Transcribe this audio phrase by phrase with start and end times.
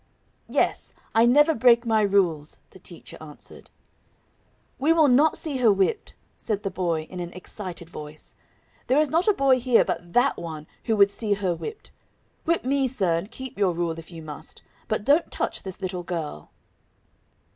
[0.49, 3.69] "Yes; I never break my rules!" the teacher answered.
[4.79, 8.33] "We will not see her whipped!" said the boy in an excited voice;
[8.87, 11.91] "there is not a boy here but that one, who would see her whipped!
[12.45, 16.01] Whip me, sir, and keep your rule, if you must, but don't touch this little
[16.01, 16.49] girl!"